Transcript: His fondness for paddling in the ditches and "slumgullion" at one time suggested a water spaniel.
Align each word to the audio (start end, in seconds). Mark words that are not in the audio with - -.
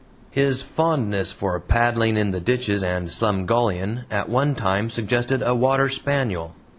His 0.31 0.63
fondness 0.63 1.31
for 1.31 1.59
paddling 1.59 2.17
in 2.17 2.31
the 2.31 2.39
ditches 2.39 2.81
and 2.81 3.07
"slumgullion" 3.07 4.05
at 4.09 4.29
one 4.29 4.55
time 4.55 4.89
suggested 4.89 5.43
a 5.45 5.53
water 5.53 5.89
spaniel. 5.89 6.55